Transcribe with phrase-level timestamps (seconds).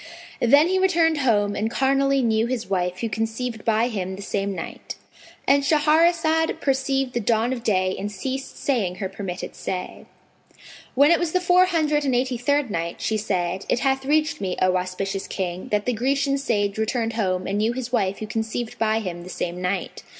[0.39, 4.55] Then he returned home and carnally knew his wife who conceived by him the same
[4.55, 10.07] night.—And Shahrazad perceived the dawn of day and ceased saying her permitted say.
[10.95, 14.41] When it was the Four Hundred and Eighty third Night, She said, It hath reached
[14.41, 18.25] me, O auspicious King, that the Grecian sage returned home and knew his wife who
[18.25, 20.01] conceived by him the same night.